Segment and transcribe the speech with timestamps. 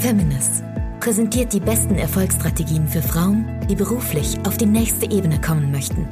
[0.00, 0.64] Feminist
[0.98, 6.08] präsentiert die besten Erfolgsstrategien für Frauen, die beruflich auf die nächste Ebene kommen möchten.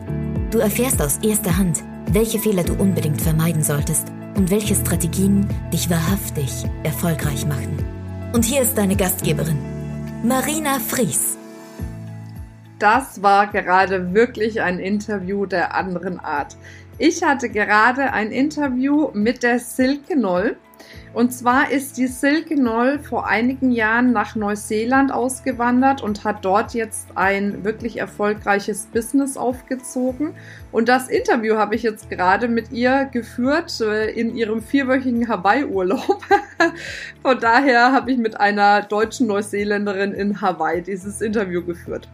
[0.50, 1.82] Du erfährst aus erster Hand,
[2.12, 7.82] welche Fehler du unbedingt vermeiden solltest und welche Strategien dich wahrhaftig erfolgreich machen.
[8.34, 9.58] Und hier ist deine Gastgeberin,
[10.22, 11.38] Marina Fries.
[12.78, 16.58] Das war gerade wirklich ein Interview der anderen Art.
[16.98, 20.58] Ich hatte gerade ein Interview mit der Silke Noll.
[21.14, 26.74] Und zwar ist die Silke Noll vor einigen Jahren nach Neuseeland ausgewandert und hat dort
[26.74, 30.34] jetzt ein wirklich erfolgreiches Business aufgezogen.
[30.70, 36.22] Und das Interview habe ich jetzt gerade mit ihr geführt äh, in ihrem vierwöchigen Hawaii-Urlaub.
[37.22, 42.08] Von daher habe ich mit einer deutschen Neuseeländerin in Hawaii dieses Interview geführt.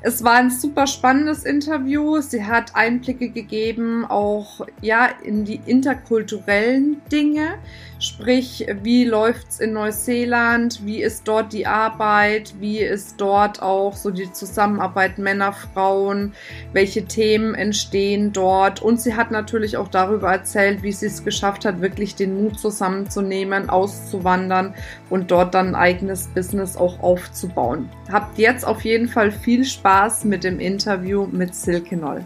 [0.00, 2.20] Es war ein super spannendes Interview.
[2.20, 7.54] Sie hat Einblicke gegeben, auch ja, in die interkulturellen Dinge.
[7.98, 10.86] Sprich, wie läuft's in Neuseeland?
[10.86, 12.54] Wie ist dort die Arbeit?
[12.60, 16.32] Wie ist dort auch so die Zusammenarbeit Männer, Frauen?
[16.72, 18.80] Welche Themen entstehen dort?
[18.80, 22.60] Und sie hat natürlich auch darüber erzählt, wie sie es geschafft hat, wirklich den Mut
[22.60, 24.74] zusammenzunehmen, auszuwandern
[25.10, 27.88] und dort dann ein eigenes Business auch aufzubauen.
[28.12, 29.87] Habt jetzt auf jeden Fall viel Spaß
[30.22, 32.22] mit dem Interview mit Silke Noll.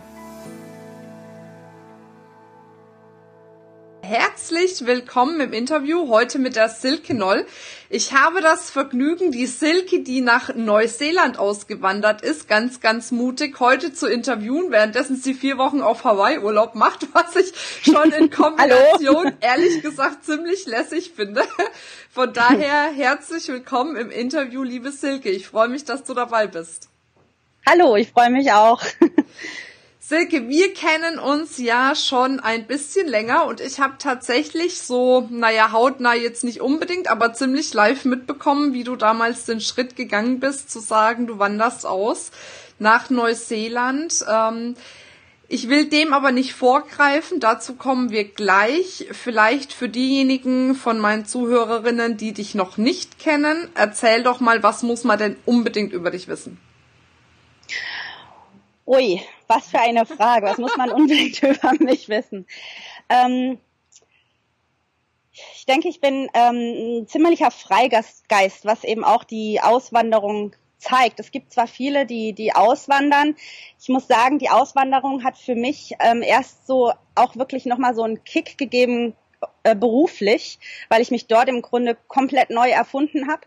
[4.02, 7.46] Herzlich willkommen im Interview heute mit der Silke Noll.
[7.88, 13.92] Ich habe das Vergnügen, die Silke, die nach Neuseeland ausgewandert ist, ganz, ganz mutig, heute
[13.92, 17.52] zu interviewen, währenddessen sie vier Wochen auf Hawaii Urlaub macht, was ich
[17.84, 21.44] schon in Kombination ehrlich gesagt ziemlich lässig finde.
[22.10, 25.30] Von daher herzlich willkommen im Interview, liebe Silke.
[25.30, 26.91] Ich freue mich, dass du dabei bist.
[27.64, 28.82] Hallo, ich freue mich auch.
[30.00, 35.70] Silke, wir kennen uns ja schon ein bisschen länger und ich habe tatsächlich so, naja,
[35.70, 40.72] hautnah jetzt nicht unbedingt, aber ziemlich live mitbekommen, wie du damals den Schritt gegangen bist,
[40.72, 42.32] zu sagen, du wanderst aus
[42.80, 44.24] nach Neuseeland.
[44.28, 44.74] Ähm,
[45.46, 49.06] ich will dem aber nicht vorgreifen, dazu kommen wir gleich.
[49.12, 54.82] Vielleicht für diejenigen von meinen Zuhörerinnen, die dich noch nicht kennen, erzähl doch mal, was
[54.82, 56.58] muss man denn unbedingt über dich wissen?
[58.86, 60.46] Ui, was für eine Frage.
[60.46, 62.46] Was muss man unbedingt über mich wissen?
[63.08, 63.58] Ähm,
[65.32, 68.26] ich denke, ich bin ähm, ein ziemlicher Freigeist,
[68.64, 71.20] was eben auch die Auswanderung zeigt.
[71.20, 73.36] Es gibt zwar viele, die, die auswandern.
[73.80, 78.02] Ich muss sagen, die Auswanderung hat für mich ähm, erst so auch wirklich nochmal so
[78.02, 79.14] einen Kick gegeben
[79.62, 83.42] äh, beruflich, weil ich mich dort im Grunde komplett neu erfunden habe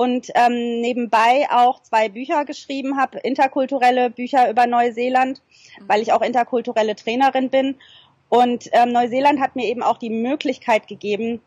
[0.00, 5.42] und ähm, nebenbei auch zwei Bücher geschrieben habe, interkulturelle Bücher über Neuseeland,
[5.86, 7.74] weil ich auch interkulturelle Trainerin bin.
[8.30, 11.42] Und ähm, Neuseeland hat mir eben auch die Möglichkeit gegeben,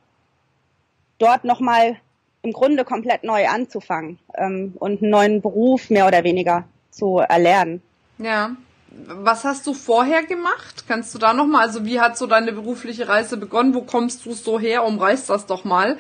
[1.17, 1.97] dort nochmal
[2.43, 7.81] im Grunde komplett neu anzufangen ähm, und einen neuen Beruf mehr oder weniger zu erlernen.
[8.19, 8.55] Ja.
[8.91, 10.85] Was hast du vorher gemacht?
[10.87, 13.73] Kannst du da nochmal, also wie hat so deine berufliche Reise begonnen?
[13.73, 14.85] Wo kommst du so her?
[14.85, 15.97] Umreißt das doch mal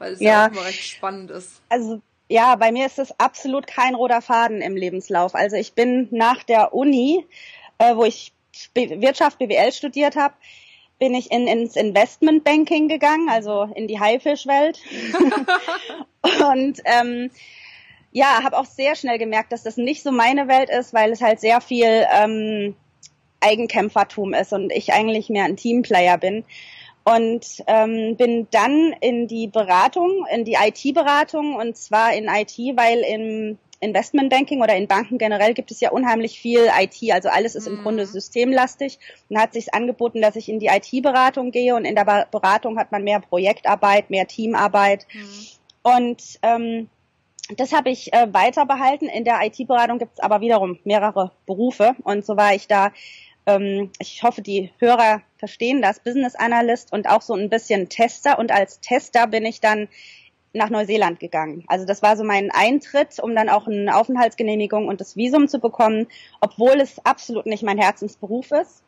[0.00, 1.60] weil es ja, ja auch immer recht spannend ist.
[1.68, 5.34] Also ja, bei mir ist es absolut kein roter Faden im Lebenslauf.
[5.34, 7.26] Also ich bin nach der Uni,
[7.78, 8.32] äh, wo ich
[8.74, 10.34] Wirtschaft BWL studiert habe,
[10.98, 14.78] bin ich in, ins Investmentbanking gegangen, also in die Haifischwelt.
[16.52, 17.30] und ähm,
[18.12, 21.20] ja, habe auch sehr schnell gemerkt, dass das nicht so meine Welt ist, weil es
[21.20, 22.74] halt sehr viel ähm,
[23.40, 26.44] Eigenkämpfertum ist und ich eigentlich mehr ein Teamplayer bin
[27.14, 33.00] und ähm, bin dann in die Beratung, in die IT-Beratung und zwar in IT, weil
[33.00, 37.66] im Investmentbanking oder in Banken generell gibt es ja unheimlich viel IT, also alles ist
[37.66, 37.82] im mhm.
[37.82, 42.26] Grunde systemlastig und hat sich angeboten, dass ich in die IT-Beratung gehe und in der
[42.30, 45.92] Beratung hat man mehr Projektarbeit, mehr Teamarbeit mhm.
[45.94, 46.88] und ähm,
[47.56, 49.06] das habe ich äh, weiter behalten.
[49.06, 52.92] In der IT-Beratung gibt es aber wiederum mehrere Berufe und so war ich da
[53.56, 58.38] ähm, ich hoffe, die Hörer verstehen das, Business Analyst und auch so ein bisschen Tester.
[58.38, 59.88] Und als Tester bin ich dann
[60.52, 61.64] nach Neuseeland gegangen.
[61.68, 65.60] Also das war so mein Eintritt, um dann auch eine Aufenthaltsgenehmigung und das Visum zu
[65.60, 66.08] bekommen,
[66.40, 68.82] obwohl es absolut nicht mein Herzensberuf ist.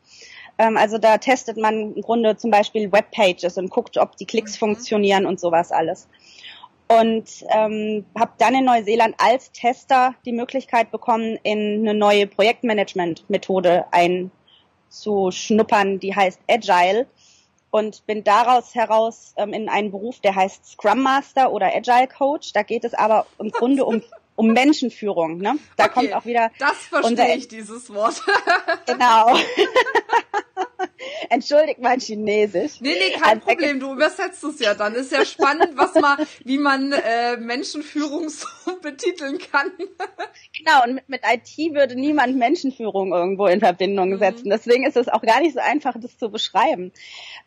[0.58, 4.54] Ähm, also da testet man im Grunde zum Beispiel Webpages und guckt, ob die Klicks
[4.54, 4.66] mhm.
[4.66, 6.08] funktionieren und sowas alles.
[6.88, 13.86] Und ähm, habe dann in Neuseeland als Tester die Möglichkeit bekommen, in eine neue Projektmanagement-Methode
[13.92, 14.30] ein
[14.92, 17.06] zu schnuppern, die heißt Agile
[17.70, 22.52] und bin daraus heraus ähm, in einen Beruf, der heißt Scrum Master oder Agile Coach.
[22.52, 24.02] Da geht es aber im Grunde um
[24.34, 25.38] um Menschenführung.
[25.38, 25.56] Ne?
[25.76, 26.50] Da okay, kommt auch wieder.
[26.58, 28.22] Das verstehe unser, ich dieses Wort.
[28.86, 29.36] genau.
[31.32, 32.82] Entschuldigt mein Chinesisch.
[32.82, 33.80] Nee, nee, kein also, Problem.
[33.80, 34.94] Du übersetzt es ja dann.
[34.94, 38.46] Ist ja spannend, was man, wie man äh, Menschenführung so
[38.82, 39.72] betiteln kann.
[40.54, 44.18] genau, und mit, mit IT würde niemand Menschenführung irgendwo in Verbindung mhm.
[44.18, 44.50] setzen.
[44.50, 46.92] Deswegen ist es auch gar nicht so einfach, das zu beschreiben.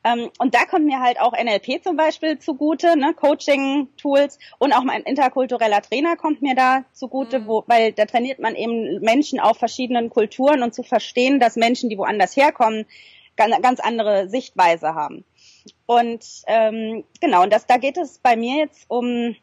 [0.04, 3.14] Ähm, und da kommt mir halt auch NLP zum Beispiel zugute, ne?
[3.14, 7.48] Coaching-Tools und auch mein interkultureller Trainer kommt mir da zugute, mhm.
[7.48, 11.92] wo, weil da trainiert man eben Menschen auf verschiedenen Kulturen und zu verstehen, dass Menschen,
[11.92, 12.88] die woanders herkommen,
[13.36, 15.24] ganz, andere Sichtweise haben.
[15.86, 19.36] Und ähm, genau, und das, da geht es bei mir jetzt um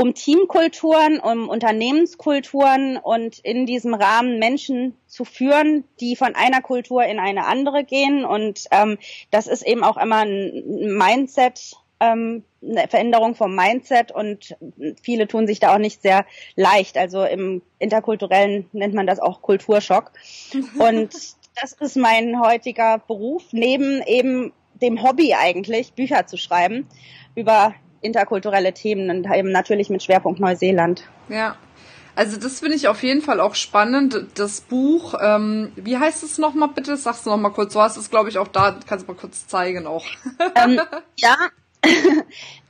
[0.00, 7.04] um Teamkulturen, um Unternehmenskulturen und in diesem Rahmen Menschen zu führen, die von einer Kultur
[7.04, 8.24] in eine andere gehen.
[8.24, 8.98] Und ähm,
[9.32, 10.62] das ist eben auch immer ein
[10.96, 14.56] Mindset, ähm, eine Veränderung vom Mindset und
[15.02, 16.96] viele tun sich da auch nicht sehr leicht.
[16.96, 20.12] Also im interkulturellen nennt man das auch Kulturschock.
[20.78, 21.10] Und
[21.60, 26.86] das ist mein heutiger Beruf, neben eben dem Hobby eigentlich, Bücher zu schreiben
[27.34, 31.04] über interkulturelle Themen und eben natürlich mit Schwerpunkt Neuseeland.
[31.28, 31.56] Ja.
[32.14, 34.26] Also das finde ich auf jeden Fall auch spannend.
[34.34, 36.96] Das Buch, ähm, wie heißt es nochmal bitte?
[36.96, 37.74] Sagst du nochmal kurz.
[37.74, 38.76] Du hast es, glaube ich, auch da.
[38.86, 40.04] Kannst du mal kurz zeigen auch.
[40.56, 40.80] Ähm,
[41.16, 41.36] ja,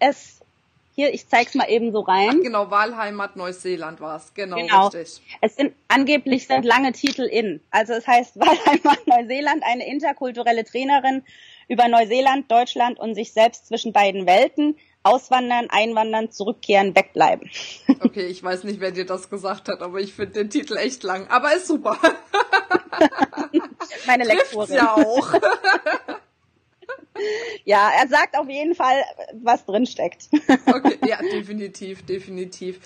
[0.01, 0.38] es
[0.99, 2.31] hier, ich zeig's mal eben so rein.
[2.33, 4.35] Ach, genau, Wahlheimat Neuseeland war es.
[4.35, 5.23] Genau, genau, richtig.
[5.41, 7.61] Es sind angeblich sind lange Titel in.
[7.71, 11.23] Also es heißt Wahlheimat Neuseeland, eine interkulturelle Trainerin
[11.69, 17.49] über Neuseeland, Deutschland und sich selbst zwischen beiden Welten auswandern, einwandern, zurückkehren, wegbleiben.
[18.01, 21.03] Okay, ich weiß nicht, wer dir das gesagt hat, aber ich finde den Titel echt
[21.05, 21.29] lang.
[21.29, 21.97] Aber ist super.
[24.07, 24.75] Meine Lektorin.
[24.75, 25.33] ja auch.
[27.65, 29.03] ja, er sagt auf jeden Fall,
[29.35, 30.29] was drin steckt.
[30.67, 32.81] okay, ja, definitiv, definitiv.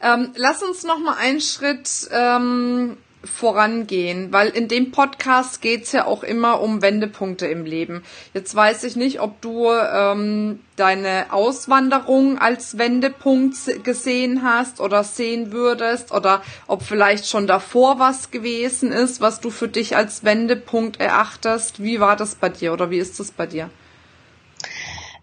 [0.00, 6.06] Ähm, lass uns noch mal einen Schritt ähm, vorangehen, weil in dem Podcast geht's ja
[6.06, 8.04] auch immer um Wendepunkte im Leben.
[8.32, 15.52] Jetzt weiß ich nicht, ob du ähm, deine Auswanderung als Wendepunkt gesehen hast oder sehen
[15.52, 21.00] würdest oder ob vielleicht schon davor was gewesen ist, was du für dich als Wendepunkt
[21.00, 21.82] erachtest.
[21.82, 23.70] Wie war das bei dir oder wie ist das bei dir?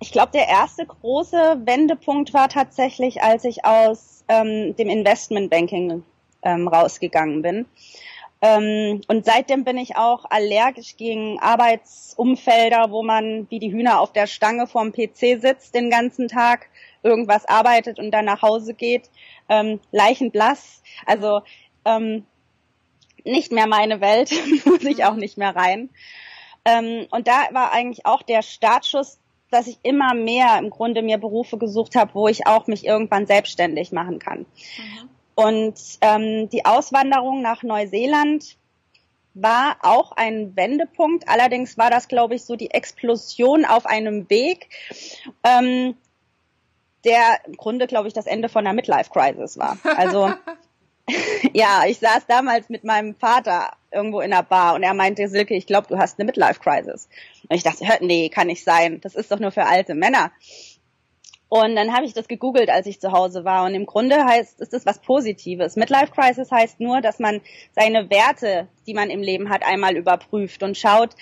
[0.01, 6.03] Ich glaube, der erste große Wendepunkt war tatsächlich, als ich aus ähm, dem Investmentbanking
[6.45, 7.65] ähm, rausgegangen bin.
[8.41, 14.13] Ähm, und seitdem bin ich auch allergisch gegen Arbeitsumfelder, wo man wie die Hühner auf
[14.13, 16.69] der Stange vorm PC sitzt den ganzen Tag,
[17.01, 19.09] irgendwas arbeitet und dann nach Hause geht.
[19.49, 20.83] Ähm, leichenblass.
[21.05, 21.41] Also
[21.85, 22.25] ähm,
[23.23, 24.31] nicht mehr meine Welt,
[24.65, 25.89] muss ich auch nicht mehr rein.
[26.65, 29.19] Ähm, und da war eigentlich auch der Startschuss,
[29.49, 33.25] dass ich immer mehr im Grunde mir Berufe gesucht habe, wo ich auch mich irgendwann
[33.25, 34.39] selbstständig machen kann.
[34.39, 35.09] Mhm.
[35.35, 38.57] Und ähm, die Auswanderung nach Neuseeland
[39.33, 41.27] war auch ein Wendepunkt.
[41.27, 44.69] Allerdings war das, glaube ich, so die Explosion auf einem Weg,
[45.43, 45.95] ähm,
[47.03, 49.77] der im Grunde, glaube ich, das Ende von einer Midlife-Crisis war.
[49.83, 50.33] Also
[51.53, 55.53] ja, ich saß damals mit meinem Vater irgendwo in der Bar und er meinte, Silke,
[55.53, 57.09] ich glaube, du hast eine Midlife-Crisis.
[57.47, 59.01] Und ich dachte, nee, kann nicht sein.
[59.01, 60.31] Das ist doch nur für alte Männer.
[61.47, 63.65] Und dann habe ich das gegoogelt, als ich zu Hause war.
[63.65, 65.75] Und im Grunde heißt, ist das was Positives.
[65.75, 67.41] Midlife Crisis heißt nur, dass man
[67.73, 71.15] seine Werte, die man im Leben hat, einmal überprüft und schaut,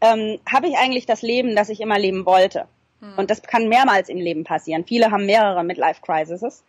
[0.00, 2.68] ähm, habe ich eigentlich das Leben, das ich immer leben wollte?
[3.00, 3.14] Hm.
[3.16, 4.84] Und das kann mehrmals im Leben passieren.
[4.84, 6.64] Viele haben mehrere Midlife Crises.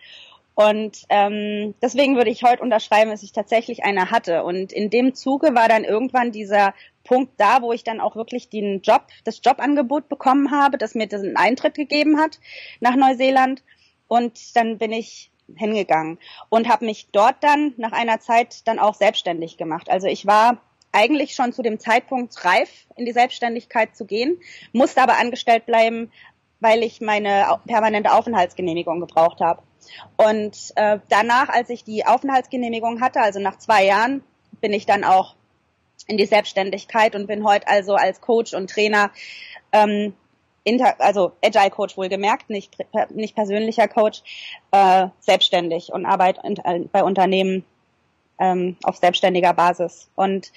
[0.56, 4.44] Und ähm, deswegen würde ich heute unterschreiben, dass ich tatsächlich eine hatte.
[4.44, 8.50] Und in dem Zuge war dann irgendwann dieser Punkt da, wo ich dann auch wirklich
[8.50, 12.40] den Job, das Jobangebot bekommen habe, das mir diesen Eintritt gegeben hat
[12.80, 13.64] nach Neuseeland.
[14.08, 18.96] Und dann bin ich hingegangen und habe mich dort dann nach einer Zeit dann auch
[18.96, 19.90] selbstständig gemacht.
[19.90, 24.40] Also ich war eigentlich schon zu dem Zeitpunkt reif, in die Selbstständigkeit zu gehen,
[24.72, 26.12] musste aber angestellt bleiben,
[26.62, 29.62] weil ich meine permanente Aufenthaltsgenehmigung gebraucht habe.
[30.18, 34.24] Und äh, danach, als ich die Aufenthaltsgenehmigung hatte, also nach zwei Jahren,
[34.62, 35.36] bin ich dann auch
[36.08, 39.12] in die Selbstständigkeit und bin heute also als Coach und Trainer,
[39.72, 40.14] ähm,
[40.64, 42.78] inter, also Agile Coach wohlgemerkt, nicht,
[43.10, 44.24] nicht persönlicher Coach,
[44.72, 47.66] äh, selbstständig und arbeite äh, bei Unternehmen
[48.40, 50.10] ähm, auf selbstständiger Basis.
[50.16, 50.52] Und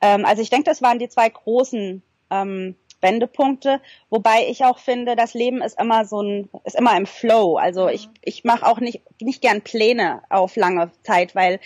[0.00, 5.16] ähm, also ich denke, das waren die zwei großen ähm, Wendepunkte, wobei ich auch finde,
[5.16, 7.56] das Leben ist immer so ein, ist immer im Flow.
[7.56, 11.60] Also ich, ich mache auch nicht, nicht gern Pläne auf lange Zeit, weil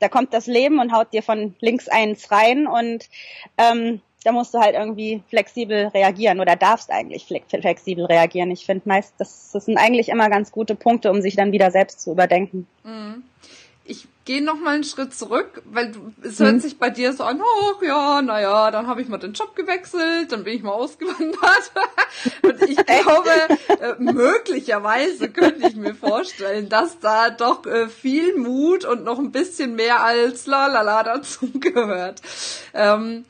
[0.00, 3.08] da kommt das Leben und haut dir von links eins rein und
[3.56, 8.50] ähm, da musst du halt irgendwie flexibel reagieren oder darfst eigentlich flexibel reagieren.
[8.50, 11.70] Ich finde meist, das, das sind eigentlich immer ganz gute Punkte, um sich dann wieder
[11.70, 12.66] selbst zu überdenken.
[12.82, 13.22] Mhm.
[13.86, 16.60] Ich gehe noch mal einen Schritt zurück, weil es hört hm.
[16.60, 20.32] sich bei dir so an, ach ja, naja, dann habe ich mal den Job gewechselt,
[20.32, 21.72] dann bin ich mal ausgewandert.
[22.42, 23.30] Und ich glaube,
[23.68, 29.32] äh, möglicherweise könnte ich mir vorstellen, dass da doch äh, viel Mut und noch ein
[29.32, 32.22] bisschen mehr als la la la dazu gehört.
[32.72, 33.24] Ähm,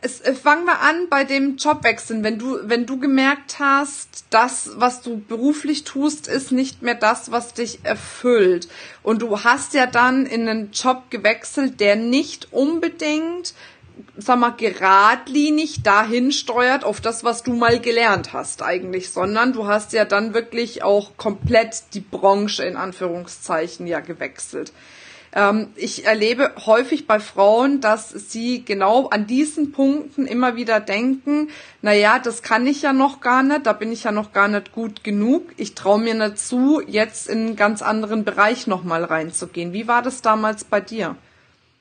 [0.00, 2.22] es, äh, fangen wir an bei dem Jobwechseln.
[2.22, 7.30] Wenn du, wenn du gemerkt hast, das, was du beruflich tust, ist nicht mehr das,
[7.30, 8.68] was dich erfüllt.
[9.02, 13.54] Und du hast ja dann in einen Job gewechselt, der nicht unbedingt,
[14.16, 19.66] sag mal, geradlinig dahin steuert auf das, was du mal gelernt hast eigentlich, sondern du
[19.66, 24.72] hast ja dann wirklich auch komplett die Branche in Anführungszeichen ja gewechselt.
[25.34, 31.50] Ähm, ich erlebe häufig bei Frauen, dass sie genau an diesen Punkten immer wieder denken,
[31.82, 34.48] na ja, das kann ich ja noch gar nicht, da bin ich ja noch gar
[34.48, 35.52] nicht gut genug.
[35.56, 39.72] Ich traue mir nicht zu, jetzt in einen ganz anderen Bereich nochmal reinzugehen.
[39.72, 41.16] Wie war das damals bei dir?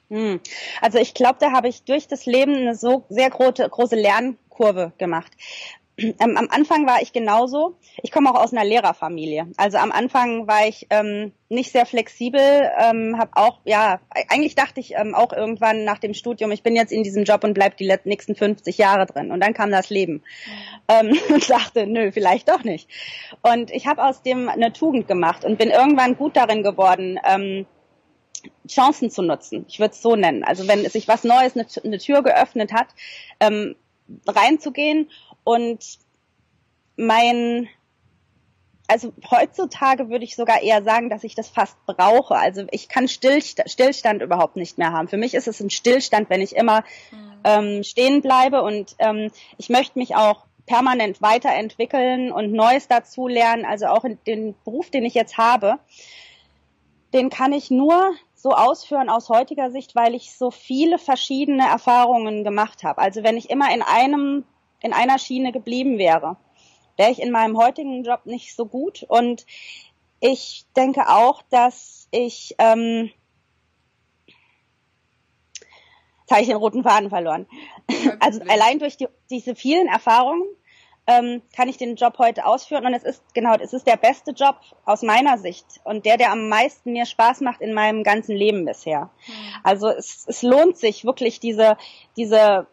[0.10, 0.40] Hm.
[0.82, 4.94] Also ich glaube, da habe ich durch das Leben eine so sehr große, große Lernkurve
[4.98, 5.32] gemacht.
[6.20, 7.76] Ähm, am Anfang war ich genauso.
[8.02, 9.48] Ich komme auch aus einer Lehrerfamilie.
[9.58, 12.40] Also am Anfang war ich ähm, nicht sehr flexibel,
[12.80, 14.00] ähm, habe auch, ja,
[14.30, 17.44] eigentlich dachte ich ähm, auch irgendwann nach dem Studium, ich bin jetzt in diesem Job
[17.44, 19.32] und bleib die nächsten 50 Jahre drin.
[19.32, 20.24] Und dann kam das Leben.
[20.88, 22.90] Ähm, und dachte, nö, vielleicht doch nicht.
[23.42, 27.66] Und ich habe aus dem eine Tugend gemacht und bin irgendwann gut darin geworden, ähm,
[28.68, 29.66] Chancen zu nutzen.
[29.68, 30.44] Ich würde es so nennen.
[30.44, 32.88] Also wenn sich was Neues, eine, eine Tür geöffnet hat,
[33.40, 33.76] ähm,
[34.26, 35.10] reinzugehen
[35.48, 36.00] und
[36.98, 37.70] mein,
[38.90, 42.36] also heutzutage würde ich sogar eher sagen, dass ich das fast brauche.
[42.36, 45.08] Also ich kann Stillstand, Stillstand überhaupt nicht mehr haben.
[45.08, 47.40] Für mich ist es ein Stillstand, wenn ich immer mhm.
[47.46, 53.64] ähm, stehen bleibe und ähm, ich möchte mich auch permanent weiterentwickeln und Neues dazu lernen.
[53.64, 55.80] Also auch in den Beruf, den ich jetzt habe,
[57.14, 62.44] den kann ich nur so ausführen aus heutiger Sicht, weil ich so viele verschiedene Erfahrungen
[62.44, 63.02] gemacht habe.
[63.02, 64.44] Also wenn ich immer in einem
[64.82, 66.38] in einer Schiene geblieben wäre,
[66.98, 69.04] wäre ich in meinem heutigen Job nicht so gut.
[69.04, 69.46] Und
[70.20, 73.12] ich denke auch, dass ich, ähm,
[76.22, 77.48] jetzt habe ich den roten Faden verloren.
[78.20, 80.44] Also allein durch die, diese vielen Erfahrungen
[81.08, 84.32] ähm, kann ich den Job heute ausführen und es ist genau, es ist der beste
[84.32, 88.36] Job aus meiner Sicht und der, der am meisten mir Spaß macht in meinem ganzen
[88.36, 89.10] Leben bisher.
[89.26, 89.34] Mhm.
[89.64, 91.78] Also es, es lohnt sich wirklich diese
[92.18, 92.68] diese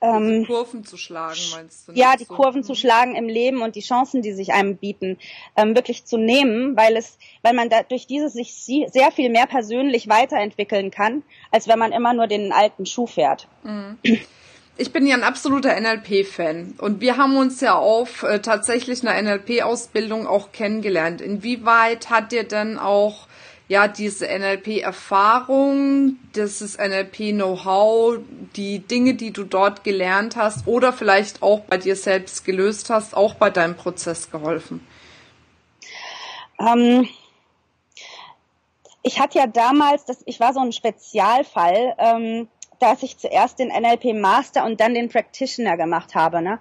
[0.00, 1.92] ähm, die Kurven zu schlagen, meinst du?
[1.92, 2.34] Ja, die so?
[2.34, 2.76] Kurven zu mhm.
[2.76, 5.18] schlagen im Leben und die Chancen, die sich einem bieten,
[5.56, 9.46] ähm, wirklich zu nehmen, weil es, weil man da durch dieses sich sehr viel mehr
[9.46, 13.46] persönlich weiterentwickeln kann, als wenn man immer nur den alten Schuh fährt.
[13.62, 13.98] Mhm.
[14.76, 19.20] Ich bin ja ein absoluter NLP-Fan und wir haben uns ja auf äh, tatsächlich einer
[19.20, 21.20] NLP-Ausbildung auch kennengelernt.
[21.20, 23.26] Inwieweit hat dir denn auch
[23.70, 28.18] ja, diese NLP-Erfahrung, dieses NLP-Know-how,
[28.56, 33.16] die Dinge, die du dort gelernt hast oder vielleicht auch bei dir selbst gelöst hast,
[33.16, 34.84] auch bei deinem Prozess geholfen?
[36.58, 37.08] Ähm,
[39.04, 42.48] ich hatte ja damals, das, ich war so ein Spezialfall, ähm,
[42.80, 46.42] dass ich zuerst den NLP Master und dann den Practitioner gemacht habe.
[46.42, 46.58] Ne?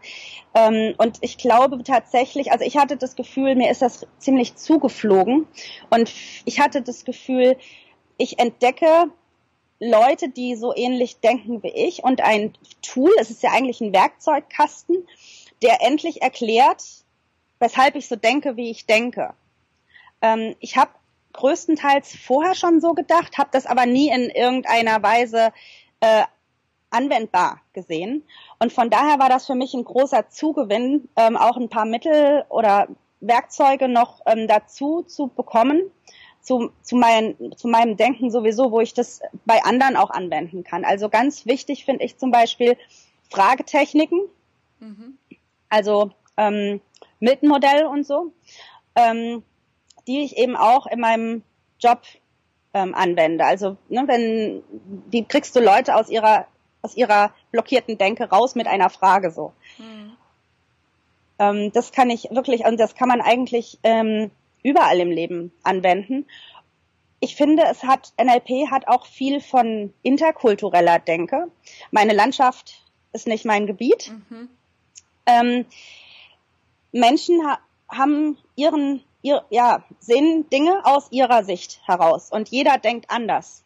[0.54, 5.48] Ähm, und ich glaube tatsächlich, also ich hatte das Gefühl, mir ist das ziemlich zugeflogen
[5.90, 6.12] und
[6.46, 7.58] ich hatte das Gefühl,
[8.18, 9.10] ich entdecke
[9.80, 13.94] Leute, die so ähnlich denken wie ich und ein Tool, es ist ja eigentlich ein
[13.94, 15.08] Werkzeugkasten,
[15.62, 16.84] der endlich erklärt,
[17.60, 19.34] weshalb ich so denke, wie ich denke.
[20.22, 20.92] Ähm, ich habe
[21.32, 25.54] größtenteils vorher schon so gedacht, habe das aber nie in irgendeiner Weise
[26.02, 26.24] äh,
[26.90, 28.24] anwendbar gesehen.
[28.60, 32.46] Und von daher war das für mich ein großer Zugewinn, ähm, auch ein paar Mittel
[32.50, 32.88] oder
[33.22, 35.92] Werkzeuge noch ähm, dazu zu bekommen,
[36.42, 40.86] zu, zu, mein, zu meinem Denken sowieso, wo ich das bei anderen auch anwenden kann.
[40.86, 42.78] Also ganz wichtig finde ich zum Beispiel
[43.30, 44.22] Fragetechniken,
[44.80, 45.18] mhm.
[45.70, 46.82] also ähm,
[47.20, 48.34] Milton-Modell und so,
[48.96, 49.44] ähm,
[50.08, 51.44] die ich eben auch in meinem
[51.80, 52.02] Job
[52.74, 53.46] ähm, anwende.
[53.46, 54.64] Also ne, wenn
[55.10, 56.46] wie kriegst du Leute aus ihrer
[56.82, 59.54] aus ihrer blockierten Denke raus mit einer Frage so.
[59.78, 60.14] Mhm.
[61.40, 64.32] Ähm, das kann ich wirklich und das kann man eigentlich ähm,
[64.64, 66.26] überall im Leben anwenden.
[67.22, 71.48] Ich finde, es hat NLP hat auch viel von interkultureller Denke.
[71.92, 74.14] Meine Landschaft ist nicht mein Gebiet.
[74.30, 74.50] Mhm.
[75.26, 75.66] Ähm,
[76.92, 77.60] Menschen ha
[77.90, 83.64] haben ihren ihr, ja, sehen Dinge aus ihrer Sicht heraus und jeder denkt anders.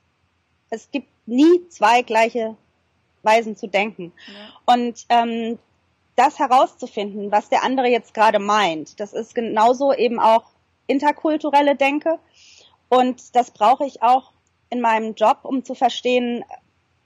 [0.70, 2.58] Es gibt nie zwei gleiche
[3.22, 4.12] Weisen zu denken.
[4.28, 4.74] Ja.
[4.76, 5.60] Und ähm,
[6.16, 10.44] das herauszufinden, was der andere jetzt gerade meint, das ist genauso eben auch
[10.88, 12.20] interkulturelle Denke.
[12.90, 14.32] Und das brauche ich auch
[14.70, 16.44] in meinem Job, um zu verstehen,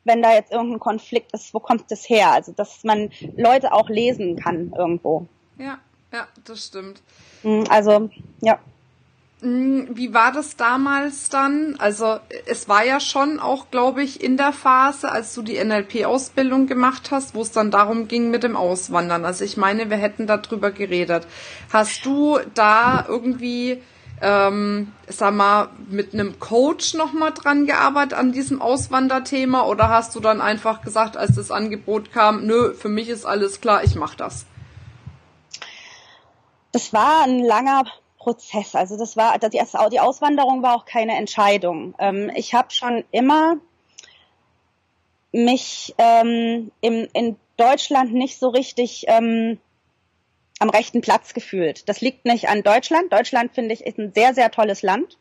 [0.04, 2.32] wenn da jetzt irgendein Konflikt ist, wo kommt das her?
[2.32, 5.27] Also, dass man Leute auch lesen kann irgendwo.
[5.58, 5.80] Ja,
[6.13, 7.01] ja, das stimmt.
[7.43, 8.09] Hm, also,
[8.41, 8.59] ja.
[9.41, 11.75] Hm, wie war das damals dann?
[11.77, 16.65] Also es war ja schon auch, glaube ich, in der Phase, als du die NLP-Ausbildung
[16.65, 19.25] gemacht hast, wo es dann darum ging mit dem Auswandern.
[19.25, 21.27] Also ich meine, wir hätten darüber geredet.
[21.71, 23.83] Hast du da irgendwie,
[24.23, 30.19] ähm, sag mal, mit einem Coach nochmal dran gearbeitet an diesem Auswanderthema oder hast du
[30.19, 34.15] dann einfach gesagt, als das Angebot kam, nö, für mich ist alles klar, ich mach
[34.15, 34.47] das?
[36.77, 37.86] Das war ein langer
[38.19, 38.75] Prozess.
[38.75, 41.96] Also das war, die, Auswanderung war auch keine Entscheidung.
[41.98, 43.57] Ähm, ich habe schon immer
[45.31, 49.57] mich ähm, in Deutschland nicht so richtig ähm,
[50.60, 51.89] am rechten Platz gefühlt.
[51.89, 53.12] Das liegt nicht an Deutschland.
[53.12, 55.17] Deutschland finde ich ist ein sehr, sehr tolles Land.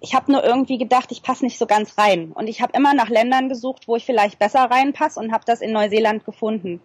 [0.00, 2.32] Ich habe nur irgendwie gedacht, ich passe nicht so ganz rein.
[2.32, 5.60] Und ich habe immer nach Ländern gesucht, wo ich vielleicht besser reinpasse und habe das
[5.60, 6.80] in Neuseeland gefunden.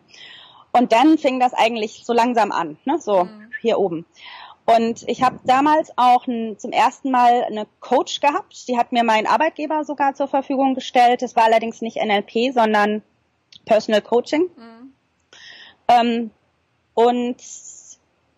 [0.71, 2.99] Und dann fing das eigentlich so langsam an, ne?
[2.99, 3.51] so mhm.
[3.61, 4.05] hier oben.
[4.65, 8.67] Und ich habe damals auch ein, zum ersten Mal eine Coach gehabt.
[8.67, 11.23] Die hat mir mein Arbeitgeber sogar zur Verfügung gestellt.
[11.23, 13.01] Es war allerdings nicht NLP, sondern
[13.65, 14.43] Personal Coaching.
[14.55, 14.93] Mhm.
[15.87, 16.31] Ähm,
[16.93, 17.37] und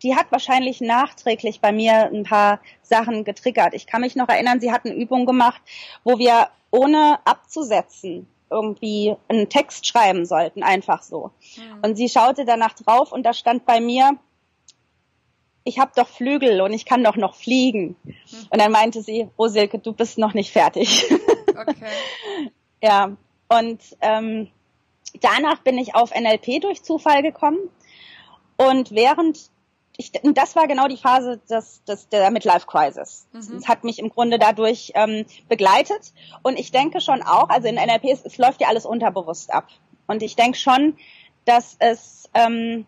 [0.04, 3.74] die hat wahrscheinlich nachträglich bei mir ein paar Sachen getriggert.
[3.74, 5.62] Ich kann mich noch erinnern, sie hat eine Übung gemacht,
[6.04, 11.31] wo wir ohne abzusetzen irgendwie einen Text schreiben sollten, einfach so.
[11.58, 11.79] Mhm.
[11.84, 14.17] Und sie schaute danach drauf und da stand bei mir,
[15.63, 17.96] ich habe doch Flügel und ich kann doch noch fliegen.
[18.50, 21.05] Und dann meinte sie, oh Silke, du bist noch nicht fertig.
[21.53, 21.91] Okay.
[22.81, 23.15] ja,
[23.48, 24.48] und ähm,
[25.20, 27.60] danach bin ich auf NLP durch Zufall gekommen.
[28.58, 29.50] Und während
[29.98, 33.27] ich, das war genau die Phase des, des, der Midlife Crisis.
[33.33, 33.60] Mhm.
[33.60, 36.13] Das hat mich im Grunde dadurch ähm, begleitet.
[36.43, 39.67] Und ich denke schon auch, also in NLP, es, es läuft ja alles unterbewusst ab.
[40.07, 40.98] Und ich denke schon,
[41.45, 42.86] dass es ähm,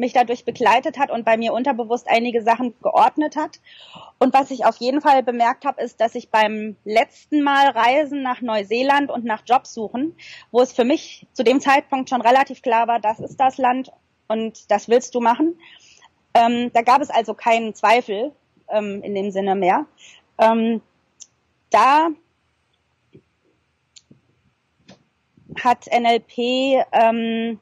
[0.00, 3.60] mich dadurch begleitet hat und bei mir unterbewusst einige Sachen geordnet hat.
[4.18, 8.22] Und was ich auf jeden Fall bemerkt habe, ist, dass ich beim letzten Mal Reisen
[8.22, 10.16] nach Neuseeland und nach Jobsuchen,
[10.50, 13.92] wo es für mich zu dem Zeitpunkt schon relativ klar war, das ist das Land
[14.26, 15.58] und das willst du machen.
[16.34, 18.32] Ähm, da gab es also keinen Zweifel
[18.68, 19.86] ähm, in dem Sinne mehr.
[20.38, 20.80] Ähm,
[21.70, 22.08] da
[25.62, 27.58] hat NLP ähm,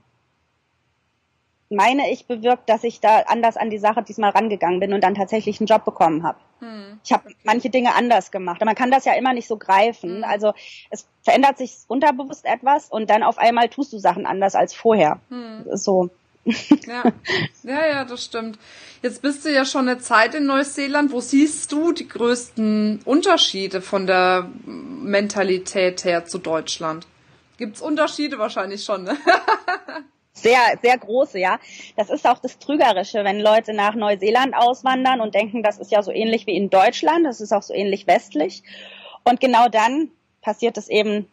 [1.70, 5.14] meine ich, bewirkt, dass ich da anders an die Sache diesmal rangegangen bin und dann
[5.14, 6.38] tatsächlich einen Job bekommen habe.
[6.60, 7.00] Hm.
[7.04, 8.64] Ich habe manche Dinge anders gemacht.
[8.64, 10.16] man kann das ja immer nicht so greifen.
[10.16, 10.24] Hm.
[10.24, 10.54] Also
[10.90, 15.20] es verändert sich unterbewusst etwas und dann auf einmal tust du Sachen anders als vorher.
[15.28, 15.64] Hm.
[15.74, 16.10] So.
[16.44, 17.04] Ja.
[17.62, 18.58] ja, ja, das stimmt.
[19.02, 21.12] Jetzt bist du ja schon eine Zeit in Neuseeland.
[21.12, 27.06] Wo siehst du die größten Unterschiede von der Mentalität her zu Deutschland?
[27.58, 29.16] Gibt's Unterschiede wahrscheinlich schon, ne?
[30.32, 31.58] sehr, sehr große, ja.
[31.96, 36.02] Das ist auch das Trügerische, wenn Leute nach Neuseeland auswandern und denken, das ist ja
[36.02, 38.62] so ähnlich wie in Deutschland, das ist auch so ähnlich westlich.
[39.24, 41.28] Und genau dann passiert es eben,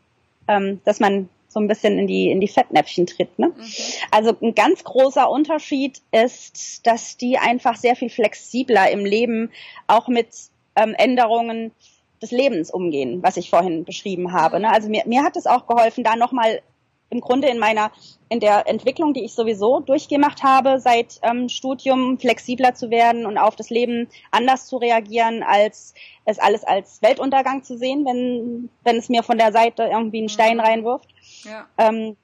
[0.48, 3.40] ähm, dass man so ein bisschen in die, in die Fettnäpfchen tritt.
[3.40, 3.48] Ne?
[3.48, 3.64] Mhm.
[4.12, 9.50] Also ein ganz großer Unterschied ist, dass die einfach sehr viel flexibler im Leben
[9.88, 10.28] auch mit
[10.76, 11.72] ähm, Änderungen
[12.22, 14.60] des Lebens umgehen, was ich vorhin beschrieben habe.
[14.60, 14.70] Ne?
[14.70, 16.62] Also mir, mir hat es auch geholfen, da nochmal
[17.16, 17.92] im Grunde in meiner,
[18.30, 23.38] in der Entwicklung, die ich sowieso durchgemacht habe, seit ähm, Studium flexibler zu werden und
[23.38, 25.94] auf das Leben anders zu reagieren, als
[26.26, 30.30] es alles als Weltuntergang zu sehen, wenn, wenn es mir von der Seite irgendwie einen
[30.30, 30.64] Stein mhm.
[30.64, 31.08] reinwirft.
[31.44, 31.68] Ja.
[31.78, 32.18] Ähm,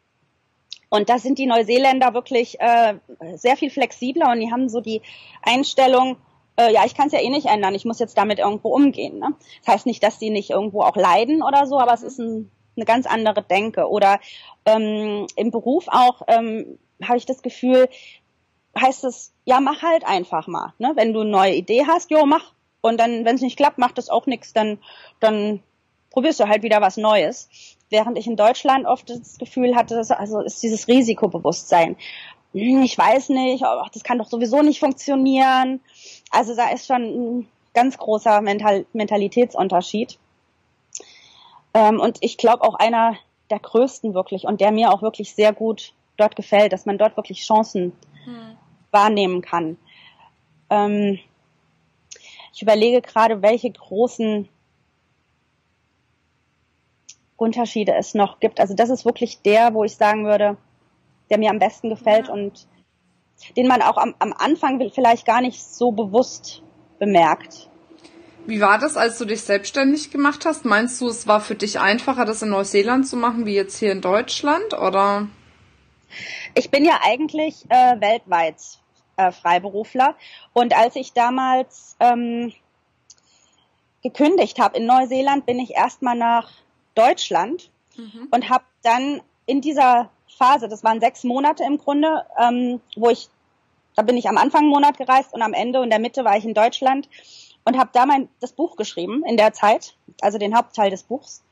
[0.90, 2.96] und da sind die Neuseeländer wirklich äh,
[3.36, 5.02] sehr viel flexibler und die haben so die
[5.42, 6.18] Einstellung,
[6.58, 9.20] äh, ja, ich kann es ja eh nicht ändern, ich muss jetzt damit irgendwo umgehen.
[9.20, 9.34] Ne?
[9.64, 12.52] Das heißt nicht, dass sie nicht irgendwo auch leiden oder so, aber es ist ein
[12.76, 13.90] eine ganz andere Denke.
[13.90, 14.20] Oder
[14.66, 17.90] ähm, im Beruf auch ähm, habe ich das Gefühl,
[18.80, 20.74] heißt es, ja, mach halt einfach mal.
[20.78, 20.94] Ne?
[20.96, 22.54] Wenn du eine neue Idee hast, jo, mach.
[22.82, 24.80] Und dann, wenn es nicht klappt, macht das auch nichts, dann,
[25.20, 25.62] dann
[26.10, 27.50] probierst du halt wieder was Neues.
[27.90, 31.96] Während ich in Deutschland oft das Gefühl hatte, dass, also ist dieses Risikobewusstsein.
[32.54, 35.82] Hm, ich weiß nicht, oh, das kann doch sowieso nicht funktionieren.
[36.32, 40.18] Also da ist schon ein ganz großer Mental Mentalitätsunterschied.
[41.74, 43.16] Ähm, und ich glaube auch einer
[43.50, 47.18] der größten wirklich und der mir auch wirklich sehr gut dort gefällt, dass man dort
[47.18, 47.94] wirklich Chancen
[48.26, 48.58] hm.
[48.92, 49.78] wahrnehmen kann.
[50.70, 51.20] Ähm,
[52.54, 54.48] ich überlege gerade, welche großen
[57.38, 58.60] Unterschiede es noch gibt.
[58.60, 60.58] Also das ist wirklich der, wo ich sagen würde,
[61.30, 62.34] der mir am besten gefällt ja.
[62.34, 62.68] und
[63.58, 66.62] den man auch am, am Anfang vielleicht gar nicht so bewusst
[67.00, 67.71] bemerkt.
[68.46, 70.66] Wie war das, als du dich selbstständig gemacht hast?
[70.66, 73.92] Meinst du, es war für dich einfacher, das in Neuseeland zu machen, wie jetzt hier
[73.92, 75.28] in Deutschland, oder?
[76.56, 78.56] Ich bin ja eigentlich äh, weltweit
[79.18, 80.16] äh, Freiberufler
[80.54, 82.52] und als ich damals ähm,
[84.04, 86.50] gekündigt habe in Neuseeland, bin ich erstmal nach
[86.96, 88.28] Deutschland mhm.
[88.32, 93.30] und habe dann in dieser Phase, das waren sechs Monate im Grunde, ähm, wo ich,
[93.96, 96.36] da bin ich am Anfang einen Monat gereist und am Ende und der Mitte war
[96.38, 97.08] ich in Deutschland
[97.64, 101.44] und habe da mein das Buch geschrieben in der Zeit, also den Hauptteil des Buchs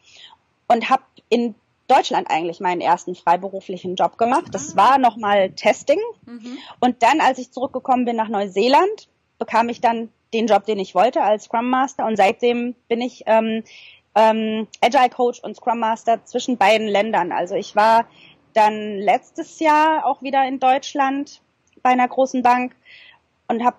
[0.68, 1.56] und habe in
[1.88, 4.48] Deutschland eigentlich meinen ersten freiberuflichen Job gemacht.
[4.52, 6.58] Das war nochmal Testing mhm.
[6.80, 10.94] und dann, als ich zurückgekommen bin nach Neuseeland, bekam ich dann den Job, den ich
[10.94, 13.64] wollte als Scrum Master und seitdem bin ich ähm,
[14.16, 17.32] ähm, Agile Coach und Scrum Master zwischen beiden Ländern.
[17.32, 18.06] Also ich war
[18.54, 21.42] dann letztes Jahr auch wieder in Deutschland
[21.82, 22.76] bei einer großen Bank
[23.48, 23.78] und habe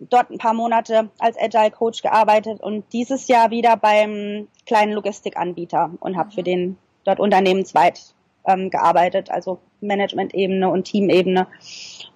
[0.00, 5.92] dort ein paar Monate als Agile Coach gearbeitet und dieses Jahr wieder beim kleinen Logistikanbieter
[6.00, 8.14] und habe für den dort unternehmensweit
[8.46, 11.46] ähm, gearbeitet, also Management-Ebene und Teamebene.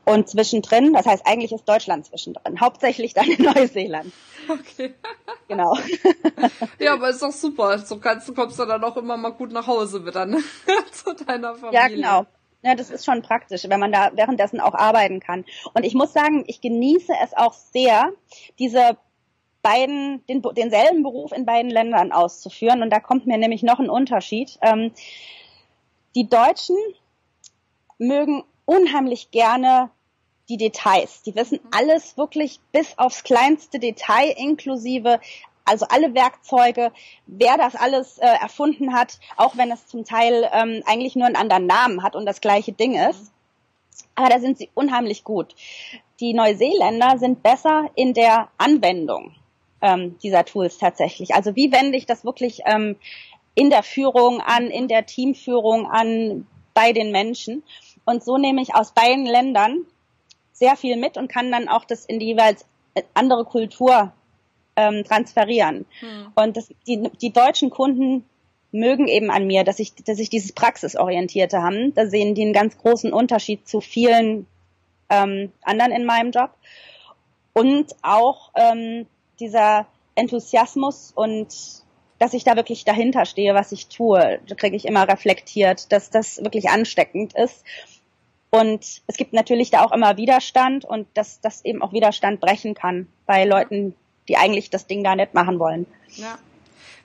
[0.05, 4.12] Und zwischendrin, das heißt eigentlich ist Deutschland zwischendrin, hauptsächlich dann in Neuseeland.
[4.49, 4.94] Okay.
[5.49, 5.77] Genau.
[6.79, 7.79] ja, aber ist doch super.
[7.79, 10.38] So kannst du kommst du dann auch immer mal gut nach Hause wieder, ne?
[10.90, 11.81] Zu deiner Familie.
[11.81, 12.27] Ja, genau.
[12.64, 15.44] Ja, das ist schon praktisch, wenn man da währenddessen auch arbeiten kann.
[15.74, 18.11] Und ich muss sagen, ich genieße es auch sehr,
[18.59, 18.96] diese
[19.61, 22.83] beiden, den, denselben Beruf in beiden Ländern auszuführen.
[22.83, 24.59] Und da kommt mir nämlich noch ein Unterschied.
[24.62, 24.92] Ähm,
[26.14, 26.77] die Deutschen
[27.98, 29.90] mögen unheimlich gerne
[30.48, 31.22] die Details.
[31.22, 31.68] Die wissen mhm.
[31.70, 35.20] alles wirklich bis aufs kleinste Detail inklusive
[35.64, 36.92] also alle Werkzeuge,
[37.27, 41.37] wer das alles äh, erfunden hat, auch wenn es zum Teil ähm, eigentlich nur einen
[41.37, 43.33] anderen Namen hat und das gleiche Ding ist.
[44.14, 45.55] Aber da sind sie unheimlich gut.
[46.20, 49.35] Die Neuseeländer sind besser in der Anwendung
[49.83, 51.35] ähm, dieser Tools tatsächlich.
[51.35, 52.96] Also wie wende ich das wirklich ähm,
[53.55, 57.62] in der Führung an, in der Teamführung an, bei den Menschen.
[58.05, 59.87] Und so nehme ich aus beiden Ländern
[60.53, 62.66] sehr viel mit und kann dann auch das in die jeweils
[63.14, 64.12] andere Kultur
[64.77, 65.87] ähm, transferieren.
[66.01, 66.33] Hm.
[66.35, 68.25] Und das, die, die deutschen Kunden
[68.73, 71.95] mögen eben an mir, dass ich, dass ich dieses Praxisorientierte haben.
[71.95, 74.47] Da sehen die einen ganz großen Unterschied zu vielen
[75.11, 76.51] ähm, anderen in meinem Job.
[77.53, 79.07] Und auch ähm,
[79.39, 81.49] dieser Enthusiasmus und
[82.19, 86.39] dass ich da wirklich dahinter stehe, was ich tue, kriege ich immer reflektiert, dass das
[86.39, 87.65] wirklich ansteckend ist.
[88.51, 92.75] Und es gibt natürlich da auch immer Widerstand und dass das eben auch Widerstand brechen
[92.75, 93.95] kann bei Leuten,
[94.29, 95.87] die eigentlich das Ding da nicht machen wollen.
[96.17, 96.39] Ja.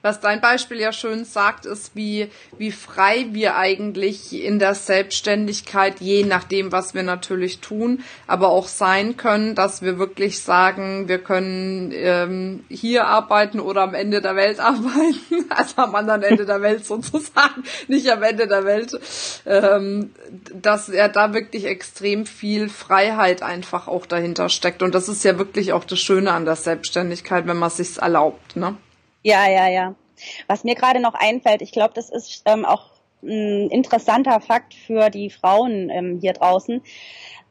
[0.01, 5.99] Was dein Beispiel ja schön sagt, ist, wie, wie frei wir eigentlich in der Selbstständigkeit,
[5.99, 11.19] je nachdem, was wir natürlich tun, aber auch sein können, dass wir wirklich sagen, wir
[11.19, 16.61] können ähm, hier arbeiten oder am Ende der Welt arbeiten, also am anderen Ende der
[16.61, 18.97] Welt sozusagen, nicht am Ende der Welt,
[19.45, 20.11] ähm,
[20.53, 24.81] dass er da wirklich extrem viel Freiheit einfach auch dahinter steckt.
[24.81, 28.55] Und das ist ja wirklich auch das Schöne an der Selbstständigkeit, wenn man sich's erlaubt,
[28.55, 28.77] ne?
[29.23, 29.95] Ja, ja, ja.
[30.47, 32.87] Was mir gerade noch einfällt, ich glaube, das ist ähm, auch
[33.21, 36.81] ein interessanter Fakt für die Frauen ähm, hier draußen.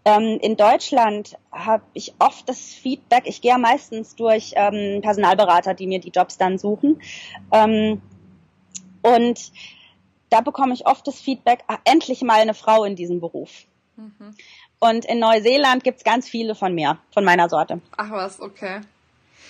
[0.04, 5.86] Ähm, in Deutschland habe ich oft das Feedback, ich gehe meistens durch ähm, Personalberater, die
[5.86, 7.02] mir die Jobs dann suchen.
[7.52, 8.00] Ähm,
[9.02, 9.52] und
[10.30, 13.66] da bekomme ich oft das Feedback, ach, endlich mal eine Frau in diesem Beruf.
[13.96, 14.34] Mhm.
[14.80, 17.80] Und in Neuseeland gibt's ganz viele von mir, von meiner Sorte.
[17.96, 18.80] Ach was, okay.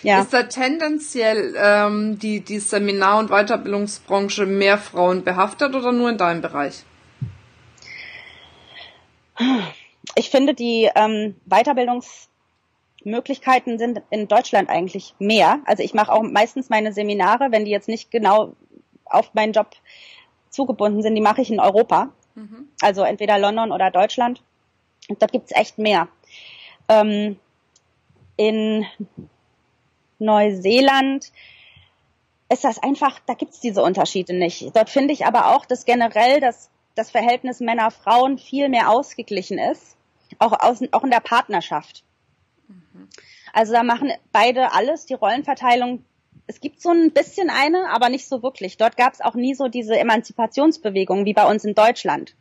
[0.02, 0.20] Ja.
[0.20, 6.18] Ist da tendenziell ähm, die, die Seminar- und Weiterbildungsbranche mehr Frauen behaftet oder nur in
[6.18, 6.84] deinem Bereich?
[10.14, 15.60] Ich finde, die ähm, Weiterbildungsmöglichkeiten sind in Deutschland eigentlich mehr.
[15.64, 18.54] Also ich mache auch meistens meine Seminare, wenn die jetzt nicht genau
[19.04, 19.70] auf meinen Job
[20.50, 22.10] zugebunden sind, die mache ich in Europa.
[22.34, 22.68] Mhm.
[22.80, 24.42] Also entweder London oder Deutschland.
[25.08, 26.08] Und dort gibt's echt mehr.
[26.88, 27.38] Ähm,
[28.36, 28.86] in
[30.18, 31.32] Neuseeland
[32.50, 34.74] ist das einfach, da gibt's diese Unterschiede nicht.
[34.74, 39.96] Dort finde ich aber auch, dass generell das, das Verhältnis Männer-Frauen viel mehr ausgeglichen ist,
[40.38, 42.04] auch, aus, auch in der Partnerschaft.
[42.68, 43.08] Mhm.
[43.52, 46.04] Also da machen beide alles, die Rollenverteilung.
[46.46, 48.78] Es gibt so ein bisschen eine, aber nicht so wirklich.
[48.78, 52.34] Dort gab es auch nie so diese Emanzipationsbewegung wie bei uns in Deutschland.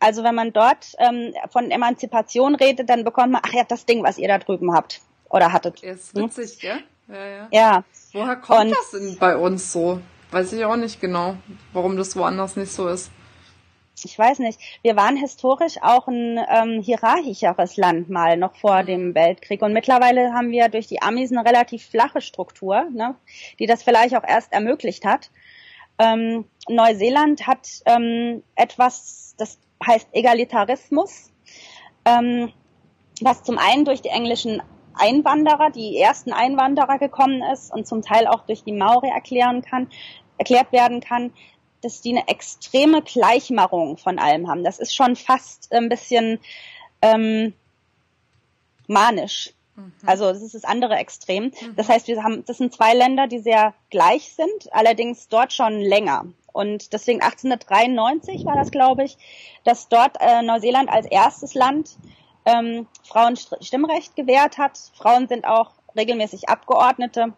[0.00, 4.02] Also wenn man dort ähm, von Emanzipation redet, dann bekommt man, ach ja, das Ding,
[4.02, 5.82] was ihr da drüben habt oder hattet.
[5.82, 6.24] Ist hm?
[6.24, 6.58] witzig, hm?
[6.60, 6.82] gell?
[7.08, 7.48] Ja, ja.
[7.50, 7.84] ja.
[8.12, 10.00] Woher kommt Und, das denn bei uns so?
[10.30, 11.36] Weiß ich auch nicht genau,
[11.72, 13.10] warum das woanders nicht so ist.
[14.04, 19.14] ich weiß nicht, wir waren historisch auch ein ähm, hierarchischeres Land mal noch vor dem
[19.14, 23.14] Weltkrieg und mittlerweile haben wir durch die Amis eine relativ flache Struktur, ne,
[23.58, 25.30] die das vielleicht auch erst ermöglicht hat.
[25.98, 31.32] Ähm, Neuseeland hat ähm, etwas, das heißt Egalitarismus,
[32.04, 32.52] ähm,
[33.20, 34.62] was zum einen durch die englischen
[34.98, 39.88] Einwanderer, die ersten Einwanderer gekommen ist und zum Teil auch durch die Maori erklären kann,
[40.38, 41.32] erklärt werden kann,
[41.82, 44.64] dass die eine extreme Gleichmachung von allem haben.
[44.64, 46.40] Das ist schon fast ein bisschen
[47.02, 47.54] ähm,
[48.88, 49.52] manisch.
[49.76, 49.92] Mhm.
[50.04, 51.44] Also das ist das andere Extrem.
[51.44, 51.76] Mhm.
[51.76, 55.80] Das heißt, wir haben, das sind zwei Länder, die sehr gleich sind, allerdings dort schon
[55.80, 56.26] länger.
[56.52, 59.16] Und deswegen 1893 war das, glaube ich,
[59.64, 61.96] dass dort äh, Neuseeland als erstes Land
[62.48, 64.78] ähm, Frauen Stimmrecht gewährt hat.
[64.94, 67.34] Frauen sind auch regelmäßig Abgeordnete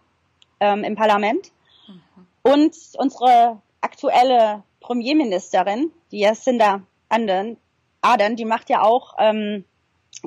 [0.60, 1.50] ähm, im Parlament.
[1.88, 2.26] Mhm.
[2.42, 7.56] Und unsere aktuelle Premierministerin, die Jacinda Ardern,
[8.02, 9.64] Ardern, die macht ja auch ähm,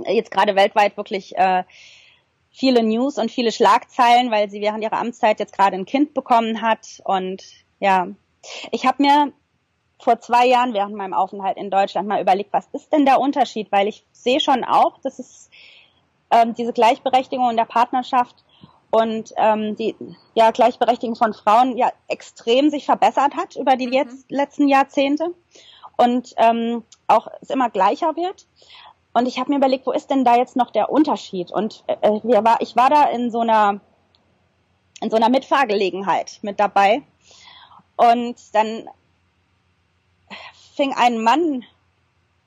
[0.05, 1.63] jetzt gerade weltweit wirklich äh,
[2.51, 6.61] viele News und viele Schlagzeilen, weil sie während ihrer Amtszeit jetzt gerade ein Kind bekommen
[6.61, 7.01] hat.
[7.05, 7.43] Und
[7.79, 8.07] ja,
[8.71, 9.33] ich habe mir
[10.03, 13.71] vor zwei Jahren während meinem Aufenthalt in Deutschland mal überlegt, was ist denn der Unterschied?
[13.71, 15.49] Weil ich sehe schon auch, dass es
[16.31, 18.43] ähm, diese Gleichberechtigung in der Partnerschaft
[18.91, 19.95] und ähm, die
[20.35, 23.93] ja, Gleichberechtigung von Frauen ja extrem sich verbessert hat über die mhm.
[23.93, 25.33] jetzt, letzten Jahrzehnte
[25.97, 28.45] und ähm, auch es immer gleicher wird.
[29.13, 31.51] Und ich habe mir überlegt, wo ist denn da jetzt noch der Unterschied?
[31.51, 33.79] Und äh, wir war, ich war da in so einer
[35.01, 37.03] in so einer Mitfahrgelegenheit mit dabei.
[37.97, 38.87] Und dann
[40.75, 41.63] fing ein Mann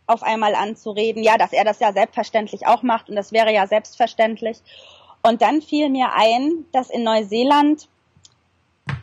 [0.06, 3.32] auf einmal an zu reden, ja, dass er das ja selbstverständlich auch macht und das
[3.32, 4.58] wäre ja selbstverständlich.
[5.22, 7.88] Und dann fiel mir ein, dass in Neuseeland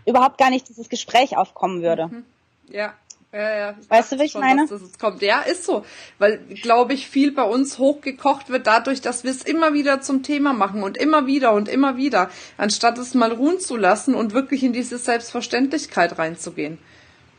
[0.05, 2.07] überhaupt gar nicht dieses Gespräch aufkommen würde.
[2.07, 2.25] Mhm.
[2.69, 2.93] Ja.
[3.33, 3.75] Ja, ja.
[3.81, 4.67] Ich weißt du, wie ich schon, meine?
[4.67, 5.23] Dass das kommt.
[5.23, 5.83] Ja, ist so.
[6.19, 10.21] Weil, glaube ich, viel bei uns hochgekocht wird dadurch, dass wir es immer wieder zum
[10.21, 14.33] Thema machen und immer wieder und immer wieder, anstatt es mal ruhen zu lassen und
[14.33, 16.77] wirklich in diese Selbstverständlichkeit reinzugehen.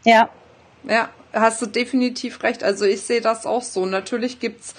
[0.04, 0.28] Ja.
[0.82, 2.64] Ja, hast du definitiv recht.
[2.64, 3.86] Also ich sehe das auch so.
[3.86, 4.74] Natürlich gibt's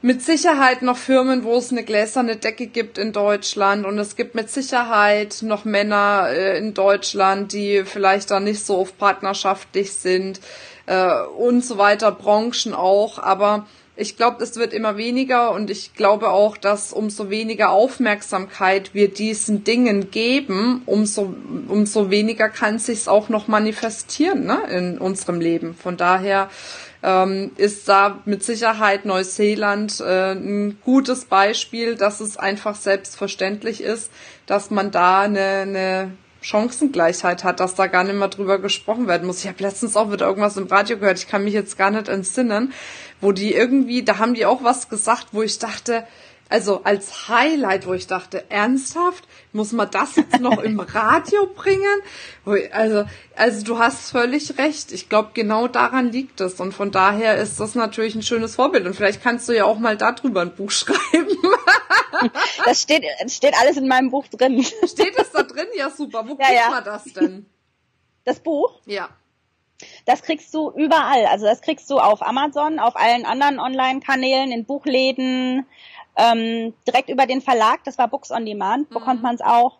[0.00, 4.36] mit Sicherheit noch Firmen, wo es eine gläserne Decke gibt in Deutschland und es gibt
[4.36, 10.40] mit Sicherheit noch Männer äh, in Deutschland, die vielleicht da nicht so auf partnerschaftlich sind
[10.86, 13.66] äh, und so weiter, Branchen auch, aber
[13.98, 19.08] ich glaube, es wird immer weniger und ich glaube auch, dass umso weniger Aufmerksamkeit wir
[19.12, 21.34] diesen Dingen geben, umso,
[21.66, 25.74] umso weniger kann sich's auch noch manifestieren ne, in unserem Leben.
[25.74, 26.48] Von daher
[27.02, 34.12] ähm, ist da mit Sicherheit Neuseeland äh, ein gutes Beispiel, dass es einfach selbstverständlich ist,
[34.46, 39.26] dass man da eine, eine Chancengleichheit hat, dass da gar nicht mehr drüber gesprochen werden
[39.26, 39.40] muss.
[39.40, 42.08] Ich habe letztens auch wieder irgendwas im Radio gehört, ich kann mich jetzt gar nicht
[42.08, 42.72] entsinnen,
[43.20, 46.06] wo die irgendwie, da haben die auch was gesagt, wo ich dachte,
[46.50, 52.00] also als Highlight, wo ich dachte, ernsthaft, muss man das jetzt noch im Radio bringen?
[52.72, 53.04] Also,
[53.36, 54.92] also du hast völlig recht.
[54.92, 56.54] Ich glaube, genau daran liegt es.
[56.54, 58.86] Und von daher ist das natürlich ein schönes Vorbild.
[58.86, 61.36] Und vielleicht kannst du ja auch mal darüber ein Buch schreiben.
[62.64, 64.64] Das steht, steht alles in meinem Buch drin.
[64.64, 65.66] Steht es da drin?
[65.76, 66.24] Ja, super.
[66.26, 66.70] Wo ja, kriegt ja.
[66.70, 67.46] man das denn?
[68.24, 68.80] Das Buch?
[68.86, 69.10] Ja.
[70.06, 71.26] Das kriegst du überall.
[71.26, 75.66] Also das kriegst du auf Amazon, auf allen anderen Online-Kanälen, in Buchläden,
[76.16, 79.22] ähm, direkt über den Verlag, das war Books on Demand, bekommt mhm.
[79.22, 79.78] man es auch.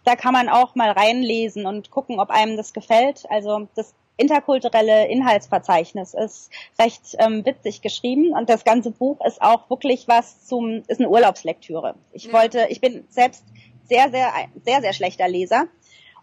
[0.06, 3.26] Da kann man auch mal reinlesen und gucken, ob einem das gefällt.
[3.30, 6.50] Also das interkulturelle Inhaltsverzeichnis ist
[6.80, 11.10] recht ähm, witzig geschrieben und das ganze Buch ist auch wirklich was zum, ist eine
[11.10, 11.96] Urlaubslektüre.
[12.12, 12.34] Ich ja.
[12.34, 13.44] wollte, ich bin selbst
[13.88, 14.34] sehr, sehr,
[14.66, 15.68] sehr, sehr schlechter Leser.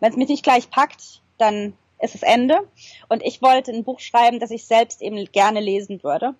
[0.01, 2.69] Wenn es mich nicht gleich packt, dann ist das Ende.
[3.09, 6.35] Und ich wollte ein Buch schreiben, das ich selbst eben gerne lesen würde.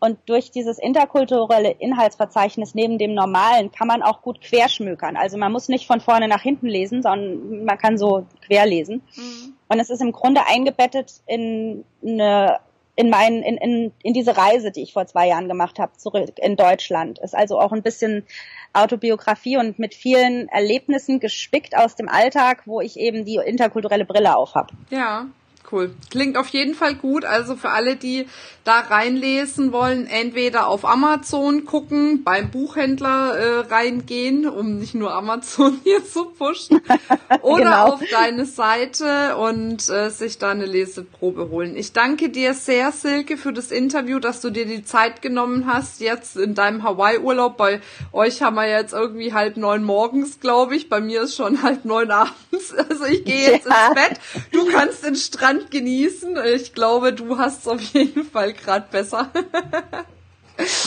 [0.00, 5.16] Und durch dieses interkulturelle Inhaltsverzeichnis neben dem normalen kann man auch gut querschmökern.
[5.16, 9.02] Also man muss nicht von vorne nach hinten lesen, sondern man kann so quer lesen.
[9.16, 9.54] Mhm.
[9.68, 12.60] Und es ist im Grunde eingebettet in eine
[12.98, 16.32] in, mein, in, in, in diese Reise, die ich vor zwei Jahren gemacht habe, zurück
[16.36, 17.20] in Deutschland.
[17.20, 18.26] Ist also auch ein bisschen
[18.72, 24.36] Autobiografie und mit vielen Erlebnissen gespickt aus dem Alltag, wo ich eben die interkulturelle Brille
[24.36, 24.74] auf habe.
[24.90, 25.28] Ja,
[25.70, 25.94] Cool.
[26.10, 27.24] Klingt auf jeden Fall gut.
[27.24, 28.26] Also für alle, die
[28.68, 35.80] da reinlesen wollen, entweder auf Amazon gucken, beim Buchhändler äh, reingehen, um nicht nur Amazon
[35.84, 36.82] hier zu pushen,
[37.42, 37.84] oder genau.
[37.94, 41.76] auf deine Seite und äh, sich da eine Leseprobe holen.
[41.76, 46.02] Ich danke dir sehr, Silke, für das Interview, dass du dir die Zeit genommen hast,
[46.02, 47.56] jetzt in deinem Hawaii-Urlaub.
[47.56, 47.80] Bei
[48.12, 50.90] euch haben wir jetzt irgendwie halb neun morgens, glaube ich.
[50.90, 52.74] Bei mir ist schon halb neun abends.
[52.76, 53.86] Also ich gehe jetzt ja.
[53.86, 54.20] ins Bett.
[54.52, 56.36] Du kannst den Strand genießen.
[56.54, 59.30] Ich glaube, du hast es auf jeden Fall gerade besser.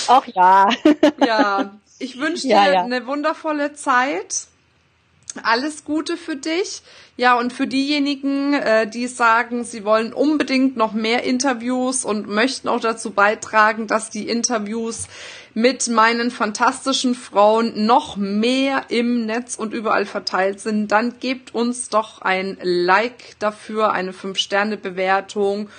[0.07, 0.69] Ach ja.
[1.25, 2.83] Ja, ich wünsche dir ja, ja.
[2.83, 4.47] eine wundervolle Zeit.
[5.39, 6.81] Alles Gute für dich.
[7.17, 12.67] Ja, und für diejenigen, äh, die sagen, sie wollen unbedingt noch mehr Interviews und möchten
[12.67, 15.07] auch dazu beitragen, dass die Interviews
[15.53, 21.89] mit meinen fantastischen Frauen noch mehr im Netz und überall verteilt sind, dann gebt uns
[21.89, 25.69] doch ein Like dafür, eine 5-Sterne-Bewertung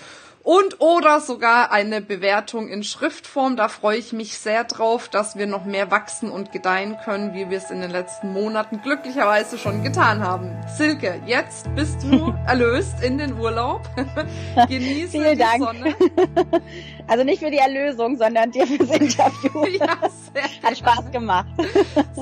[0.42, 3.56] und oder sogar eine Bewertung in Schriftform.
[3.56, 7.48] Da freue ich mich sehr drauf, dass wir noch mehr wachsen und gedeihen können, wie
[7.48, 10.50] wir es in den letzten Monaten glücklicherweise schon getan haben.
[10.76, 13.82] Silke, jetzt bist du erlöst in den Urlaub.
[14.68, 15.62] Genieße Vielen die Dank.
[15.62, 15.94] Sonne.
[17.08, 19.64] Also nicht für die Erlösung, sondern dir fürs Interview.
[19.78, 19.98] ja,
[20.32, 21.46] sehr Hat Spaß gemacht.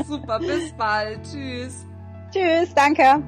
[0.08, 1.20] Super, bis bald.
[1.22, 1.84] Tschüss.
[2.32, 3.22] Tschüss, danke.